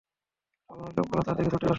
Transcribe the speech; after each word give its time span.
তখন 0.69 0.79
ঐ 0.81 0.91
লোকগুলো 0.97 1.21
তার 1.23 1.35
দিকে 1.37 1.49
ছুটে 1.49 1.65
আসলো। 1.65 1.69